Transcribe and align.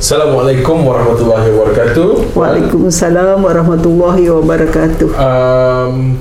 Assalamualaikum 0.00 0.88
warahmatullahi 0.88 1.52
wabarakatuh. 1.52 2.32
Waalaikumsalam 2.32 3.36
warahmatullahi 3.44 4.32
wabarakatuh. 4.32 5.12
Um, 5.12 6.16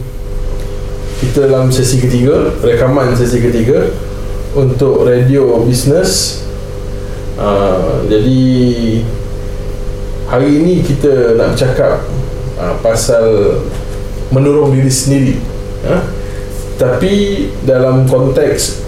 kita 1.23 1.47
dalam 1.47 1.71
sesi 1.71 2.03
ketiga, 2.03 2.51
rekaman 2.59 3.15
sesi 3.15 3.39
ketiga 3.39 3.87
untuk 4.51 5.07
radio 5.07 5.63
bisnes. 5.63 6.43
Uh, 7.39 8.03
jadi 8.11 8.43
hari 10.27 10.59
ini 10.59 10.83
kita 10.83 11.39
nak 11.39 11.55
bercakap 11.55 12.03
uh, 12.59 12.75
pasal 12.83 13.63
mendorong 14.35 14.75
diri 14.75 14.91
sendiri. 14.91 15.35
Uh, 15.87 16.03
tapi 16.75 17.47
dalam 17.63 18.03
konteks 18.11 18.83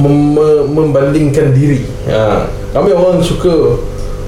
mem- 0.00 0.64
membandingkan 0.72 1.52
diri. 1.52 1.84
Uh, 2.08 2.48
kami 2.72 2.96
orang 2.96 3.20
suka 3.20 3.76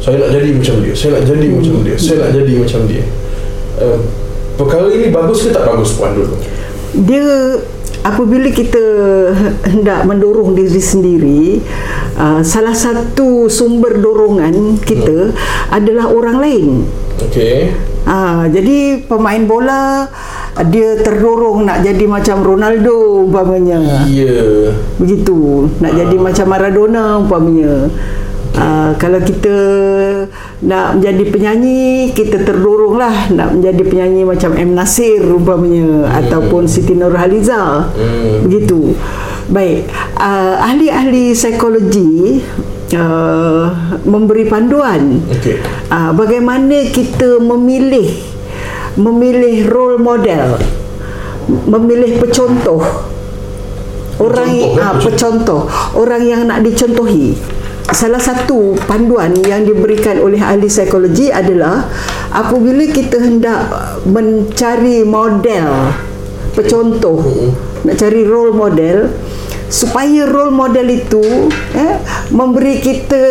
saya 0.01 0.17
nak 0.17 0.31
jadi 0.33 0.49
macam 0.57 0.75
dia 0.81 0.95
saya 0.97 1.11
nak 1.21 1.25
jadi 1.29 1.47
hmm. 1.47 1.57
macam 1.61 1.75
dia 1.85 1.97
saya 2.01 2.17
nak 2.25 2.31
jadi 2.33 2.53
macam 2.57 2.81
dia 2.89 3.03
uh, 3.85 3.99
perkara 4.57 4.87
ini 4.93 5.07
bagus 5.13 5.39
ke 5.45 5.49
tak 5.53 5.65
bagus 5.69 5.93
puan 5.95 6.17
dulu 6.17 6.35
dia 7.05 7.27
apabila 8.01 8.49
kita 8.49 8.83
hendak 9.69 10.09
mendorong 10.09 10.57
diri 10.57 10.81
sendiri 10.81 11.45
uh, 12.17 12.41
salah 12.41 12.73
satu 12.73 13.53
sumber 13.53 14.01
dorongan 14.01 14.81
kita 14.81 15.31
hmm. 15.31 15.69
adalah 15.69 16.09
orang 16.09 16.37
lain 16.41 16.69
okey 17.29 17.77
uh, 18.09 18.49
jadi 18.49 19.05
pemain 19.05 19.45
bola 19.45 20.09
dia 20.69 20.99
terdorong 20.99 21.63
nak 21.63 21.79
jadi 21.87 22.05
macam 22.11 22.43
Ronaldo 22.43 23.25
umpamanya. 23.31 24.05
Ya. 24.11 24.75
Begitu. 24.99 25.71
Nak 25.79 25.93
uh. 25.95 25.97
jadi 25.97 26.17
macam 26.19 26.47
Maradona 26.51 27.05
umpamanya. 27.23 27.87
Uh, 28.51 28.93
kalau 28.99 29.23
kita 29.23 29.57
nak 30.67 30.99
menjadi 30.99 31.25
penyanyi 31.31 32.11
kita 32.11 32.43
terdorong 32.43 32.99
lah 32.99 33.31
nak 33.31 33.55
menjadi 33.55 33.83
penyanyi 33.87 34.27
macam 34.27 34.59
M. 34.59 34.75
Nasir 34.75 35.23
umpamanya 35.23 36.11
hmm. 36.11 36.19
ataupun 36.19 36.67
Siti 36.67 36.99
Nurhaliza 36.99 37.87
hmm. 37.95 38.51
begitu 38.51 38.99
baik. 39.55 39.87
Uh, 40.19 40.59
ahli-ahli 40.67 41.31
psikologi 41.31 42.43
uh, 42.99 43.71
memberi 44.03 44.51
panduan. 44.51 45.23
Okay. 45.31 45.63
uh, 45.87 46.11
bagaimana 46.11 46.91
kita 46.91 47.39
memilih 47.39 48.11
memilih 48.99 49.71
role 49.71 50.03
model 50.03 50.59
memilih 51.71 52.19
pecontoh. 52.19 52.83
Orang 54.19 54.51
yang 54.53 54.75
uh, 54.75 54.99
pecontoh. 54.99 55.71
Orang 55.95 56.27
yang 56.27 56.51
nak 56.51 56.67
dicontohi 56.67 57.60
salah 57.91 58.23
satu 58.23 58.79
panduan 58.87 59.35
yang 59.43 59.67
diberikan 59.67 60.23
oleh 60.23 60.39
ahli 60.39 60.71
psikologi 60.71 61.31
adalah 61.31 61.87
apabila 62.31 62.87
kita 62.87 63.19
hendak 63.19 63.67
mencari 64.07 65.03
model 65.03 65.91
pecontoh 66.55 67.19
nak 67.87 67.97
cari 67.99 68.23
role 68.27 68.55
model 68.55 69.11
supaya 69.71 70.27
role 70.27 70.55
model 70.55 70.87
itu 70.91 71.23
eh, 71.75 71.95
memberi 72.35 72.83
kita 72.83 73.23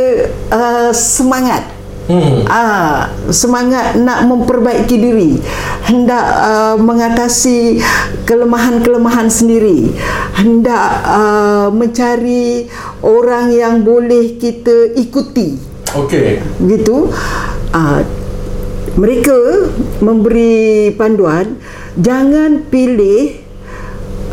uh, 0.52 0.92
semangat 0.96 1.80
Hmm. 2.10 2.42
Ah, 2.50 3.14
semangat 3.30 3.94
nak 4.02 4.26
memperbaiki 4.26 4.98
diri, 4.98 5.38
hendak 5.86 6.26
uh, 6.42 6.73
mengatasi 6.73 7.78
kelemahan-kelemahan 8.26 9.30
sendiri, 9.30 9.94
hendak 10.40 10.90
uh, 11.04 11.68
mencari 11.70 12.72
orang 13.04 13.52
yang 13.52 13.84
boleh 13.84 14.40
kita 14.40 14.95
ikuti. 14.95 15.59
Okey. 15.95 16.40
Begitu. 16.64 17.12
Ah, 17.76 18.02
mereka 18.98 19.36
memberi 20.02 20.90
panduan 20.98 21.60
jangan 22.00 22.66
pilih 22.72 23.38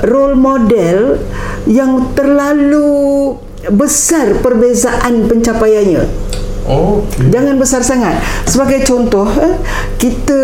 role 0.05 0.37
model 0.37 1.21
yang 1.67 2.15
terlalu 2.15 3.35
besar 3.73 4.39
perbezaan 4.39 5.27
pencapaiannya. 5.27 6.05
Oh, 6.67 7.03
okay. 7.03 7.31
Jangan 7.31 7.55
besar 7.63 7.83
sangat. 7.87 8.19
Sebagai 8.47 8.83
contoh, 8.83 9.27
eh, 9.39 9.55
kita 10.03 10.41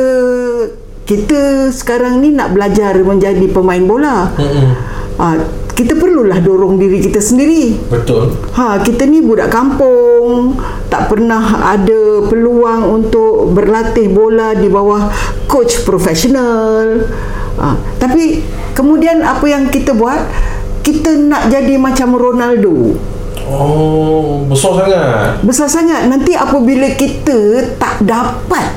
kita 1.03 1.69
sekarang 1.75 2.23
ni 2.23 2.31
nak 2.31 2.55
belajar 2.55 2.95
menjadi 3.03 3.43
pemain 3.51 3.83
bola. 3.83 4.31
Mm-hmm. 4.39 4.92
Ha, 5.23 5.39
kita 5.79 5.95
perlulah 5.95 6.43
dorong 6.43 6.83
diri 6.83 6.99
kita 6.99 7.23
sendiri. 7.23 7.79
Betul. 7.87 8.35
Ha, 8.59 8.83
kita 8.83 9.07
ni 9.07 9.23
budak 9.23 9.55
kampung, 9.55 10.59
tak 10.91 11.07
pernah 11.07 11.63
ada 11.63 12.27
peluang 12.27 12.91
untuk 12.91 13.55
berlatih 13.55 14.11
bola 14.11 14.59
di 14.59 14.67
bawah 14.67 15.15
coach 15.47 15.87
profesional. 15.87 17.07
Ha, 17.55 17.79
tapi 18.03 18.43
kemudian 18.75 19.23
apa 19.23 19.47
yang 19.47 19.71
kita 19.71 19.95
buat? 19.95 20.27
Kita 20.83 21.15
nak 21.15 21.47
jadi 21.47 21.79
macam 21.79 22.19
Ronaldo. 22.19 22.99
Oh, 23.47 24.43
besar 24.51 24.83
sangat. 24.83 25.31
Besar 25.47 25.69
sangat. 25.71 26.11
Nanti 26.11 26.35
apabila 26.35 26.91
kita 26.99 27.71
tak 27.79 28.03
dapat 28.03 28.75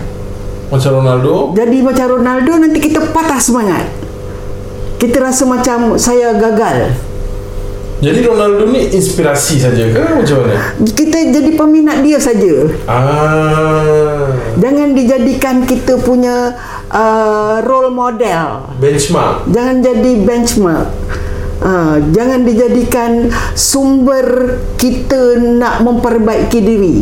macam 0.69 1.01
Ronaldo, 1.01 1.57
jadi 1.57 1.81
macam 1.81 2.22
Ronaldo 2.22 2.51
nanti 2.61 2.78
kita 2.78 3.01
patah 3.09 3.41
semangat. 3.41 4.04
Kita 5.05 5.21
rasa 5.21 5.45
macam 5.45 6.01
saya 6.01 6.33
gagal. 6.33 6.97
Jadi 8.01 8.25
Ronaldo 8.25 8.73
ni 8.73 8.89
inspirasi 8.89 9.61
saja 9.61 9.85
ke 9.85 10.01
macam 10.01 10.41
mana? 10.41 10.73
Kita 10.81 11.29
jadi 11.29 11.51
peminat 11.53 12.01
dia 12.01 12.17
saja. 12.17 12.73
Ah. 12.89 14.33
Jangan 14.57 14.97
dijadikan 14.97 15.61
kita 15.69 16.01
punya 16.01 16.57
uh, 16.89 17.61
role 17.61 17.93
model. 17.93 18.66
Benchmark. 18.81 19.45
Jangan 19.53 19.85
jadi 19.85 20.11
benchmark. 20.25 20.89
Ha, 21.61 22.01
jangan 22.09 22.41
dijadikan 22.43 23.29
sumber 23.53 24.57
kita 24.81 25.37
nak 25.37 25.85
memperbaiki 25.85 26.59
diri. 26.66 26.97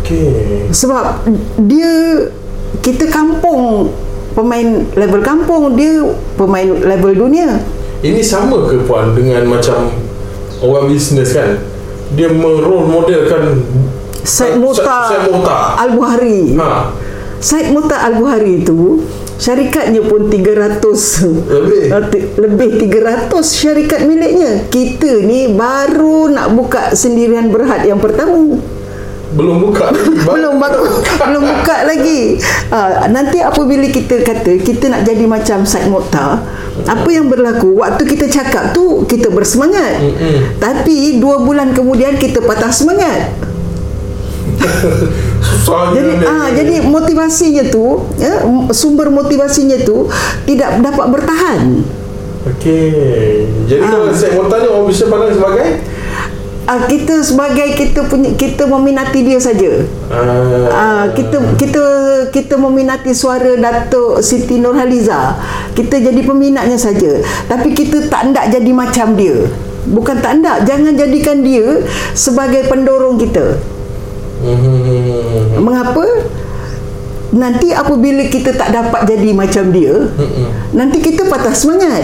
Okey. 0.00 0.68
Sebab 0.68 1.24
dia 1.64 2.28
kita 2.84 3.08
kampung 3.08 3.90
pemain 4.36 4.84
level 4.92 5.20
kampung 5.24 5.72
dia 5.72 6.04
pemain 6.36 6.68
level 6.68 7.12
dunia. 7.16 7.56
Ini 8.04 8.20
sama 8.20 8.68
ke 8.68 8.84
puan 8.84 9.16
dengan 9.16 9.48
macam 9.48 9.88
orang 10.60 10.92
bisnes 10.92 11.32
kan? 11.32 11.56
Dia 12.12 12.28
merole 12.28 12.86
modelkan 12.86 13.64
Said 14.20 14.60
Muta 14.60 15.08
Al-Buhari. 15.80 16.54
Ha. 16.60 16.92
Said 17.40 17.72
Muta 17.72 18.04
Al-Buhari 18.04 18.60
itu 18.62 19.00
syarikatnya 19.36 20.00
pun 20.04 20.32
300 20.32 20.80
lebih 21.44 21.82
lebih 22.44 22.70
300 22.88 23.36
syarikat 23.44 24.00
miliknya 24.08 24.64
kita 24.72 25.20
ni 25.20 25.52
baru 25.52 26.32
nak 26.32 26.56
buka 26.56 26.96
sendirian 26.96 27.52
berhad 27.52 27.84
yang 27.84 28.00
pertama 28.00 28.56
belum 29.36 29.56
buka 29.60 29.92
belum 30.28 30.54
buka 30.56 30.76
belum 31.20 31.42
buka 31.44 31.55
ha, 32.72 33.06
nanti 33.08 33.38
apabila 33.42 33.86
kita 33.88 34.22
kata 34.22 34.58
kita 34.60 34.90
nak 34.92 35.02
jadi 35.06 35.24
macam 35.24 35.62
Said 35.64 35.88
Mokhtar 35.88 36.42
apa 36.84 37.08
yang 37.08 37.32
berlaku? 37.32 37.72
Waktu 37.80 38.04
kita 38.04 38.28
cakap 38.28 38.76
tu 38.76 39.08
kita 39.08 39.32
bersemangat. 39.32 39.96
Mm-mm. 39.96 40.60
tapi 40.60 41.16
dua 41.16 41.40
bulan 41.40 41.72
kemudian 41.72 42.20
kita 42.20 42.44
patah 42.44 42.68
semangat. 42.68 43.32
Jadi 45.66 46.10
ah 46.26 46.48
jadi 46.52 46.84
motivasinya 46.84 47.70
tu 47.70 48.02
ya 48.18 48.44
sumber 48.74 49.08
motivasinya 49.08 49.80
tu 49.82 50.10
tidak 50.44 50.82
dapat 50.84 51.06
bertahan. 51.10 51.60
Okey. 52.46 53.46
Jadi 53.66 53.82
ah. 53.82 53.90
kalau 53.90 54.06
saya 54.14 54.30
mau 54.38 54.46
tanya 54.46 54.68
orang 54.70 54.86
bisa 54.86 55.10
pandang 55.10 55.34
sebagai 55.34 55.68
Ah, 56.66 56.82
kita 56.90 57.22
sebagai 57.22 57.78
kita 57.78 58.10
punya 58.10 58.34
kita 58.34 58.66
meminati 58.66 59.22
dia 59.22 59.38
saja. 59.38 59.86
Ah. 60.10 60.66
ah 60.74 61.04
kita 61.14 61.38
kita 61.54 61.82
kita 62.34 62.58
meminati 62.58 63.14
suara 63.14 63.54
Datuk 63.54 64.18
Siti 64.18 64.58
Nurhaliza. 64.58 65.38
Kita 65.78 65.94
jadi 66.02 66.18
peminatnya 66.26 66.74
saja. 66.74 67.22
Tapi 67.46 67.70
kita 67.70 68.10
tak 68.10 68.34
nak 68.34 68.50
jadi 68.50 68.70
macam 68.74 69.14
dia. 69.14 69.46
Bukan 69.86 70.18
tak 70.18 70.42
nak, 70.42 70.66
jangan 70.66 70.98
jadikan 70.98 71.46
dia 71.46 71.86
sebagai 72.18 72.66
pendorong 72.66 73.14
kita. 73.22 73.62
Hmm. 74.42 75.62
Mengapa? 75.62 76.02
Nanti 77.30 77.70
apabila 77.70 78.26
kita 78.26 78.58
tak 78.58 78.74
dapat 78.74 79.06
jadi 79.06 79.30
macam 79.30 79.70
dia, 79.70 79.94
hmm. 80.10 80.74
nanti 80.74 80.98
kita 80.98 81.30
patah 81.30 81.54
semangat. 81.54 82.02